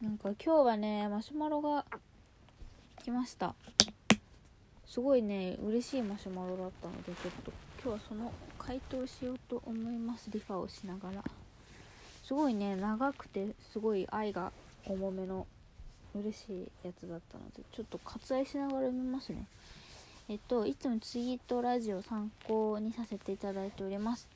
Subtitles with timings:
[0.00, 1.86] なんか今日はねマシュマロが
[3.02, 3.54] 来ました。
[4.86, 7.52] すごいね嬉しいマシュマロだったのでちょっと。
[7.82, 10.28] 今日はその回答しようと思います。
[10.30, 11.24] リファをしながら。
[12.24, 14.52] すごいね長くてすごい愛が
[14.84, 15.46] 重めの
[16.14, 19.46] 嬉しいやつだったのでちょっと割愛しながら読みますね。
[20.28, 24.28] えっといつもツイートラジオ参考にさせていただいております。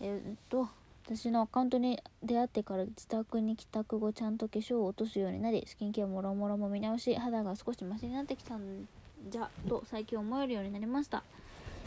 [0.00, 0.68] えっと
[1.10, 8.86] 私のアカウントに出会ってから自宅に帰宅後ちゃんと化粧を落とすようになりスキンケアもろもろも見直し肌が少しマシになってきたん
[9.30, 11.24] じゃと最近思えるようになりました、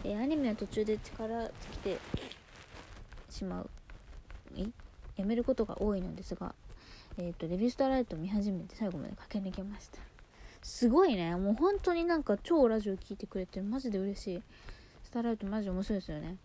[0.03, 1.99] えーアニメは途中で力尽きて
[3.29, 3.70] しまう。
[5.15, 6.55] やめることが多いのですが
[7.20, 9.99] えっ、とレビュースターライト見始めて最後まで駆け抜けました。
[10.63, 11.35] すごいね。
[11.35, 14.41] もう本当になんか超ラジオ聞いてくれてマジで嬉しい。
[15.03, 16.38] スターライトマジ面白いですよね。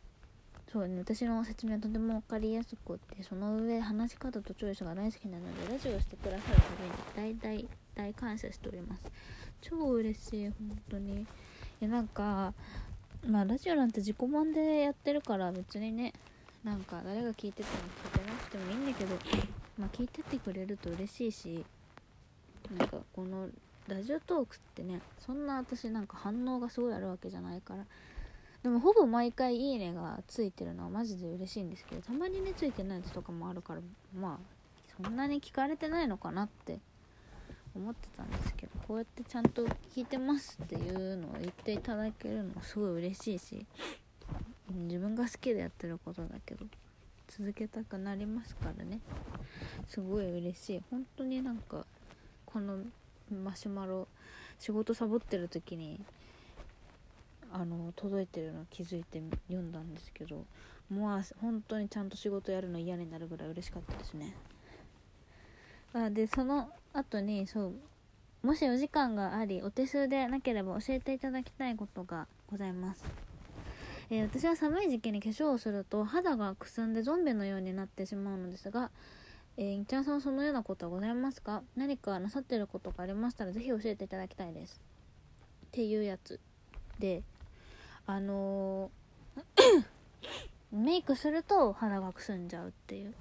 [0.73, 6.43] そうね私の説明はとても分かりやすくてその上話し方とチョイスが大好きなのでラジオしてくださる
[7.15, 9.05] ために大大大感謝しております。
[9.63, 10.55] 超嬉しい本
[10.91, 11.23] 当に。
[11.23, 11.27] い
[11.81, 12.53] やなんか
[13.27, 16.13] まあラジオなんて自己満でやってるから別にね
[16.65, 17.69] なんか誰が聞いてても
[18.05, 19.17] 聞いてなくてもいいんだけど
[19.79, 21.65] まあ聞いてってくれると嬉しいし
[22.77, 23.49] なんかこの
[23.89, 27.85] ラジオトークってねそんな私なんか反応がすごいあるわけじゃないから
[28.67, 33.81] でもほぼ毎回いいねがついてるのはマジで嬉しいんですけどたまにねついてないやつとかもあるから
[34.21, 36.81] まあそんなに聞かれてないのかなって
[37.77, 39.65] 思ってたんですけどこうやってちゃんと
[39.95, 43.65] 聞いてますっていうのを言っていただけるのすごい嬉しいし
[44.75, 46.67] 自分が好きでやってることだけど
[47.29, 48.99] 続けたくなりますからね。
[49.87, 50.83] すごい嬉しい。
[50.91, 51.87] 本当になんか
[52.45, 52.79] この
[53.31, 54.09] マシュマロ
[54.59, 56.01] 仕事サボってる時に
[57.53, 60.45] あの届いてるの気づいて読んだんですけど
[60.91, 64.35] もう本当にちゃんと仕事やるの嫌になるぐらい嬉しかったですね。
[65.93, 73.05] あでその後にそうもしお時間がありお手数でなければ教えていただきたいことがございます。
[74.11, 78.91] えー私は寒い時期に化粧をすると肌がくすんでゾンビのようになってしまうのですが
[79.57, 81.63] えー、いっちゃんさんはそのようなことはございますか？
[81.77, 84.81] 何かなさってることがありましたらぜひ教えていただきたいです。
[85.67, 86.39] っていうやつ
[86.99, 87.23] で
[88.07, 89.97] あのー
[90.73, 93.15] メイクすると肌がくすんじゃうっていう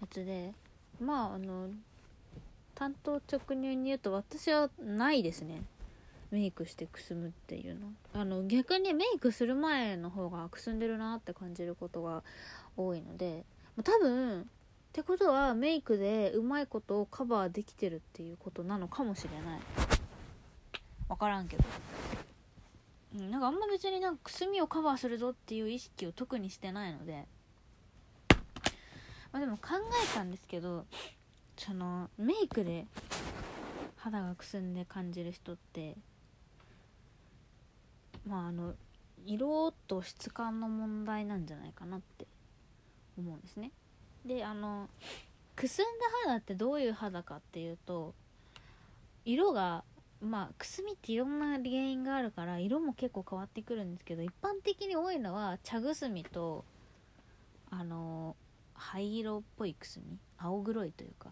[0.00, 0.52] やつで
[1.00, 1.68] まああの
[2.74, 5.62] 担当直入に言うと私はないですね。
[6.30, 7.88] メイクしてくすむっていうの。
[8.12, 12.22] あの逆にメイクする前の方がくすんでるなって感じることが
[12.76, 13.44] 多いので
[13.82, 14.44] 多分っ
[14.92, 19.60] てことはメイクでうまいことをカバーできてるっていうことなのかもしれない。
[21.08, 21.64] 分からんけど。
[23.18, 27.26] うんなんかあんま別になんかくすみをカバーするぞっていう意識を特にしてないので。
[29.36, 29.74] まあでも考
[30.12, 30.86] えたんですけど
[31.58, 32.86] そのメイクで
[33.96, 35.94] 肌がくすんで感じる人って
[38.26, 38.74] まああの
[39.26, 42.26] 色と質感の問題なんじゃないかなって
[43.18, 43.72] 思うんですね。
[44.24, 44.88] であの
[45.54, 45.90] くすんだ
[46.24, 48.14] 肌ってどういう肌かっていうと
[49.26, 49.84] 色が
[50.20, 56.64] まあくすみっていろんな原因があるから色も結構変わってくるんですけど一般的に多いのは茶くすみと
[57.70, 58.36] あの
[58.74, 61.30] 灰色っぽいくすみ青黒いというか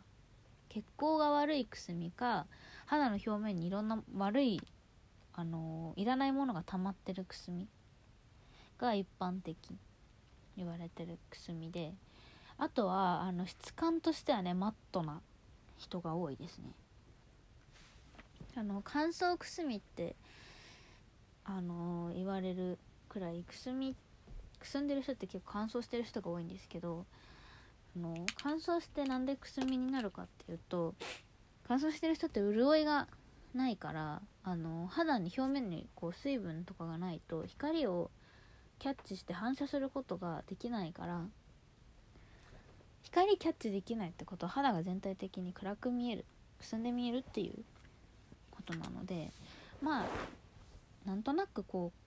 [0.68, 2.46] 血行が悪いくすみか
[2.86, 4.60] 肌の表面にいろんな悪い
[5.32, 7.68] あのいらないものが溜まってるくすみ
[8.78, 9.56] が一般的
[10.56, 11.94] 言われてるくすみで
[12.58, 15.20] あとはあの質感としてはねマットな
[15.76, 16.70] 人が多いですね。
[18.56, 20.14] あの乾燥くすみって
[21.44, 22.78] あの言われる
[23.08, 23.96] くらいくすみ
[24.58, 27.04] くすんでる人って結構乾燥してる人が多いんですけど
[27.96, 30.94] あの乾燥してなんでくすみになるかっていうと
[31.66, 33.08] 乾燥してる人って潤いが
[33.54, 38.10] ないからあの肌に表面にこう水分とかがないと光を
[38.78, 41.22] キャッチして反射することができないから
[43.02, 46.24] 光キャッチできないってことは肌が全体的に暗く見える
[46.58, 47.64] くすんで見えるっていう
[48.66, 49.32] ことなので
[49.82, 50.06] まあ
[51.04, 51.98] なんとなくこう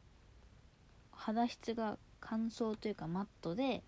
[1.12, 3.83] 肌質が乾燥というかマットで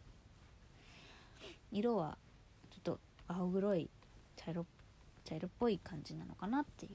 [1.71, 2.17] 色は
[2.71, 3.89] ちょっと青黒い
[4.35, 4.65] 茶色
[5.25, 6.91] 茶色っぽい感じなのかなっていう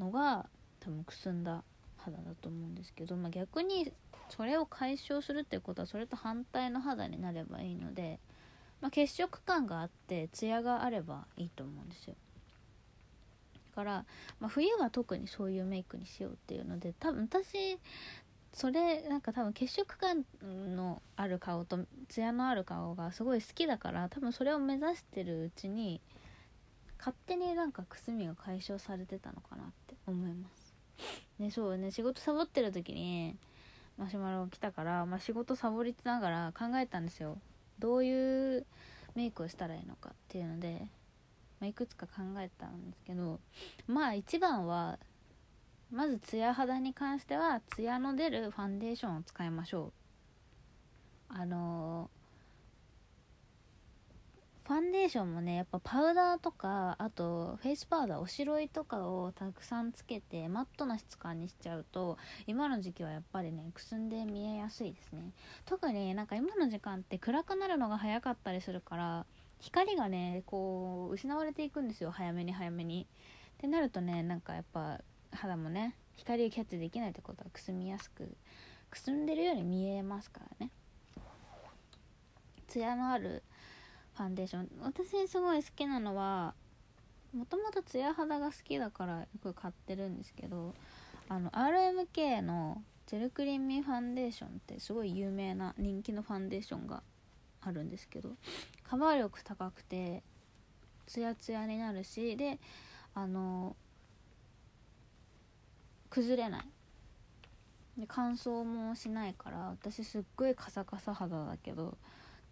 [0.00, 0.46] のが
[0.80, 1.62] 多分くすんだ
[1.98, 3.92] 肌だと思うんですけど、まあ、逆に
[4.28, 8.18] それを解消するってことはそれと反対の肌になればいいので、
[8.80, 12.14] まあ、血色感があってツヤがあればいいと思うんですよ。
[13.70, 14.04] から、
[14.40, 17.78] まあ、冬は特にそういうメイクにしようっていうので多分私
[18.52, 21.78] それなんか多分血色感のある顔と
[22.08, 26.00] ツヤのある顔がすごい好きだから多分それを目指してるうちに
[26.98, 30.74] 勝手になんかくすみが解消されてたのかなって思います。
[31.38, 33.36] ねそうね仕事サボってる時に
[33.96, 37.38] マシュマロ来たから、まあ、仕事サボりながら考えたんですよ。
[37.78, 38.66] どういう
[39.14, 40.86] メイクをしたらいいのかっていうので、
[41.60, 43.38] まあ、いくつか考えたんですけど
[43.86, 44.98] まあ一番は
[45.90, 49.92] まずツヤ肌に関してはツヤの出るファンデーションを使いましょ
[51.30, 51.34] う。
[51.34, 52.10] あの、
[54.70, 65.32] ファンデーションもねやっぱパウダーとかあとフェイスパウダーおしろいとかをたくさんつけてマットな質感にしちゃうと今の時期はやっぱりねくすんで見えやすいですね。
[65.64, 69.26] 特になんか今の時間って暗くなるのが早かったりするから
[69.60, 72.10] 光がねこう失われていくんですよ。
[72.10, 73.06] 早めに早めに。
[73.58, 75.00] ってなるとねなんかやっぱ
[75.32, 78.34] 肌もね光をキャッチできないってことはくすみやすく
[78.90, 80.70] くすんでるように見えますからね。
[82.66, 83.42] ツヤのある
[84.14, 84.68] ファンデーション。
[84.82, 86.54] 私すごい好きなのは
[87.34, 90.74] もともとツヤ肌が好きだからよく買ってるんですけど
[91.28, 97.02] あの RMK のジェルクリーミーファンデーションってすごい有名な人気のファンデーションが
[97.62, 98.30] あるんですけど
[98.84, 100.22] カバー力高くて
[101.06, 102.58] ツヤツヤになるしで
[103.14, 103.76] あの
[106.08, 106.64] 崩れない。
[107.98, 111.98] で乾燥もしないから私すっごいカサカサ肌だけど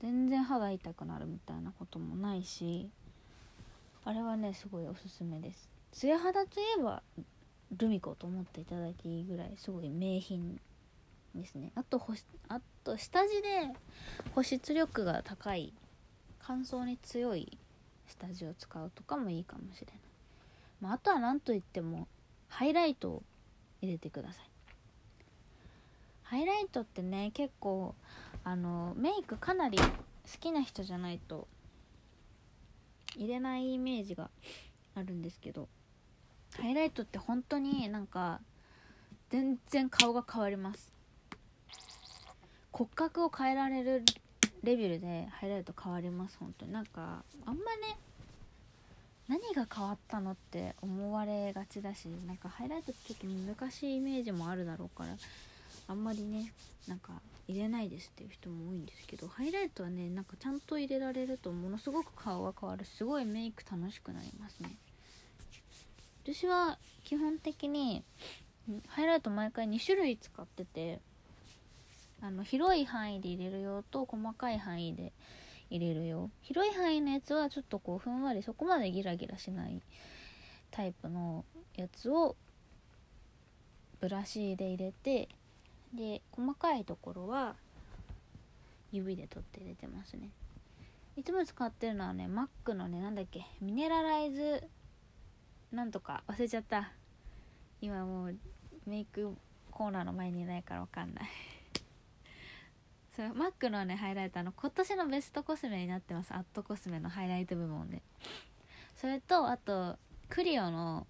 [0.01, 2.91] 全然肌痛くなるみたいなこともないし
[4.05, 5.69] あれはねすごいおすすめです。
[5.93, 7.03] ツヤ肌といえば
[7.77, 10.61] ルミ子と思っていただいていいぐらいすごい名品
[11.41, 11.73] ですね。
[11.75, 12.01] あと
[12.49, 13.73] あと下地で
[14.35, 15.73] 保湿力が高い
[16.41, 17.59] 乾燥に強い
[18.07, 19.95] 下地を使うとかもいいかもしれない、
[20.81, 22.09] まあ、あとは何といっても
[22.49, 23.23] ハイライトを
[23.83, 24.45] 入れてください。
[26.23, 27.95] ハイライトってね結構
[28.45, 29.85] あのメイクかなり好
[30.41, 31.49] きな人じゃないと
[33.17, 34.29] 入れないイメージが
[34.95, 35.69] あるんですけど
[36.59, 38.41] ハイライトって本当になんか
[39.31, 40.98] 全然顔が変わります。
[42.79, 44.05] 骨格を変えられる
[44.63, 46.71] レベルでハイライト変わります本当に。
[46.71, 47.99] なんかあんまね
[49.27, 55.17] 何が変わったのって思われがちだしなんかハイライトってちょっと難しいイメージもあるだろうから
[55.89, 56.53] あんまりね
[56.87, 57.15] なんか
[57.49, 64.71] 入れないですっていう人も多いんですけどハイライトはねなんかちゃんと入れられるとものすごく顔が変わるすごいメイク楽しくなりますね。
[66.23, 68.05] 私は基本的に
[68.87, 71.01] ハイライト毎回2種類使ってて
[72.21, 75.13] あの広い範囲で入れる用と細かい範囲で
[75.71, 79.81] 入れるよ広い範囲のやつはちょっとこうふんわりそこまでギラギラしない
[80.71, 81.45] タイプの
[81.77, 82.37] やつを
[84.01, 85.29] ブラシで入れて
[85.95, 87.55] で細かいところは
[88.93, 90.31] 指で取って入れてますね。
[91.17, 94.63] いつも使ってるのはねマックのねなんだっけミネラライズ
[95.73, 96.93] なんとか忘れちゃった。
[97.81, 98.37] 今もう
[98.87, 99.35] メイク
[99.71, 101.25] コーナーの前にいないから分かんない。
[103.19, 106.33] それマックのねハイライトの今年のベストコスメになってます。
[106.33, 108.01] アットコスメのハイライト部門で。
[108.95, 109.97] それとあと
[110.29, 111.05] クリオの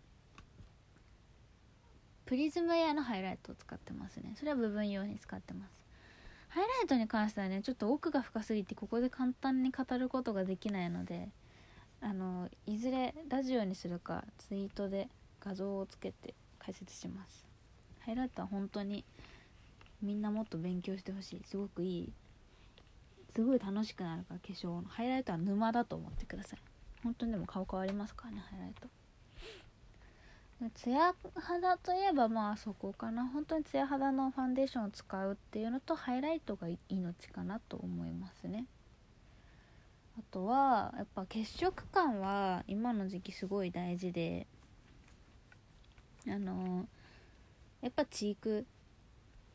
[2.24, 4.32] プリズムエアのハイライトを使ってますね。
[4.38, 5.72] それは部分用に使ってます。
[6.48, 11.28] ハイライトに関してはねちょっと奥が深すぎてここで簡単に語ることができないので
[12.00, 15.10] あのいずれラジオにするかツイートで
[15.40, 17.44] 画像をつけて解説します。
[17.98, 19.04] ハイライトは本当に
[20.02, 21.42] みんなもっと勉強してほしい。
[21.44, 22.12] すごくいい。
[23.34, 24.88] すごい楽しくなるから化粧の。
[24.88, 26.60] ハイライトは沼だと思ってください。
[27.02, 28.88] 本当にでも顔変わりますからねハイライト。
[30.74, 33.26] ツヤ肌といえばまあそこかな。
[33.26, 38.66] 本当にツヤ肌のファンデーションを使うっていうのとハイライトが命かなと思いますね。
[40.18, 44.46] あとはやっぱ血色感は今の時期すごい大事で。
[46.26, 46.86] あの
[47.80, 48.66] やっぱチーク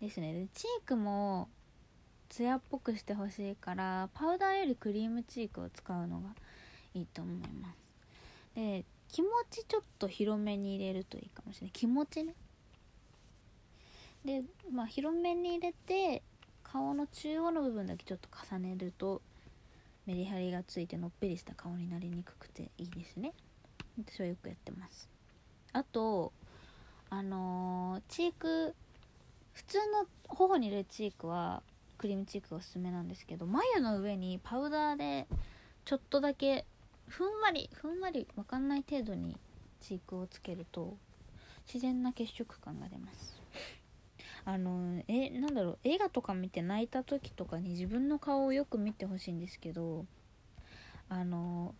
[0.03, 0.33] ですね。
[0.33, 1.47] でチークも
[2.27, 6.29] ツヤっぽくしてほしいからパウダーよりクリームチークを使うのが
[6.93, 7.77] いいと思います。
[8.55, 11.71] で気持ちちょっと広めに入れるといいかもしれない。
[11.71, 12.35] 気持ちね。
[14.25, 16.21] でまあ広めに入れて
[16.63, 19.21] 顔の中央の部分だけちょっと重ねると
[20.05, 23.33] メリハリがついてのっぺりした顔になりにくくていいですね。
[23.97, 25.07] 私はよくやってます。
[25.71, 26.33] あと
[27.09, 28.75] あのー、チーク
[29.53, 31.61] 普通の頬に入れるチークは
[31.97, 35.27] クリームチークがおすすめなんですけど眉の上にパウダーで
[35.85, 36.65] ちょっとだけ
[37.07, 39.37] ふんわりふんわり分かんない程度に
[39.79, 40.97] チークをつけると
[41.67, 43.41] 自然な血色感が出ます。
[44.45, 50.05] あのえなんだろう映画とか見て泣いた時とかに自分の顔をよく見てほしいんですけど
[51.07, 51.73] あの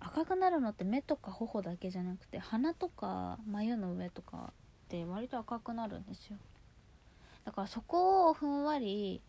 [0.00, 4.52] 赤くなるのって目とか頬だけじゃなくて鼻とか眉の上とか
[4.86, 6.36] って割と赤くなるんですよ。
[7.44, 9.20] だからそこをふんわり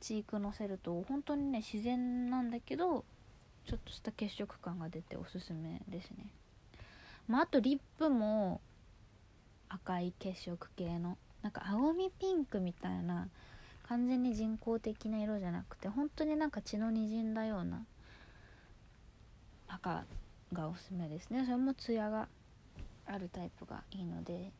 [0.00, 3.04] チークのせると本当にね自然なんだけど
[3.66, 6.26] ちょっとした血色感が出ておすすめですね。
[7.26, 8.60] まああとリップも
[9.68, 13.28] 赤い血色系のなんか青みピンクみたいな
[13.88, 17.84] 完全に人工的な色じゃなくて本当になんか血のにじんだような
[19.68, 20.04] 赤
[20.52, 21.44] がおすすめですね。
[21.44, 22.28] それもツヤが
[23.06, 24.52] あるタイプがいいので。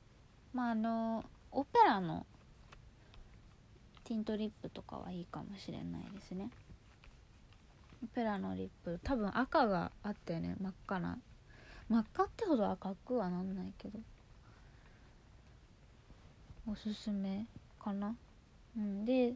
[0.53, 2.27] まああのオペラの
[4.09, 6.49] ティントリップとかはいいかもしれないですね。
[8.15, 8.99] ペラのリップ。
[9.05, 11.19] 多分赤があったよね真っ赤な。
[11.91, 13.99] 真っ赤ってほど赤くはなんないけど。
[16.67, 17.45] おすすめ
[17.79, 18.17] かな。
[18.79, 19.05] うん。
[19.05, 19.33] でや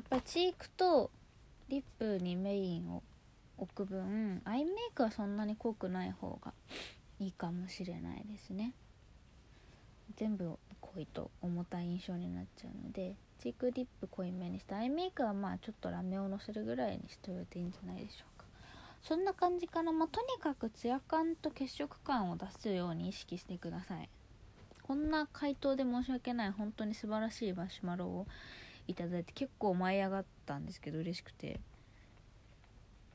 [0.00, 1.10] っぱチークと
[1.70, 3.02] リップにメインを
[3.56, 6.52] 置く分アイメイクはそんなに濃くない方が
[7.20, 8.74] いいかもしれないですね。
[10.16, 13.16] 全部濃いと重たい印象になっちゃうので。
[13.38, 18.44] チークリップ濃いめにしてアイメイクはまあちょっとラメをのせるぐらいにしておいていいんじゃないでしょうか。
[19.02, 24.08] そんな感じかな、まあ、とにかくツヤ感と血色感を出すように意識してください。
[24.82, 26.50] こんな回答で申し訳ない。
[26.52, 28.26] 本当に素晴らしいマシュマロを
[28.86, 31.60] いただいて結構舞い上がったんですけど嬉しくて。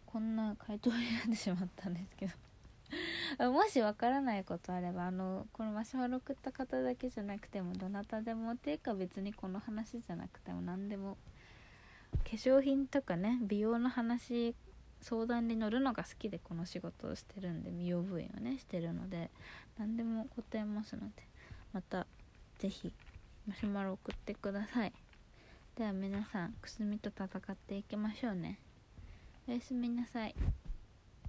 [0.06, 2.34] こんな回答になってしまったんですけど。
[3.40, 11.18] もしわからないことあればあのこのマシュマロ送った方だけじゃなくてもどなたでもっていうか別にこの話じゃなくても何でも
[12.24, 14.56] 化粧品とかね美容の話
[15.02, 19.30] 相談に乗るのが好きでこの仕事をしてるんで美容部員をねしてるので
[19.78, 21.28] 何でも答えますので
[21.72, 22.06] また
[22.58, 22.92] 是非
[23.48, 24.94] マシュマロ送ってください。
[25.76, 28.60] では皆さんくすみと戦っていきましょうね。
[29.48, 30.36] おやすみなさい。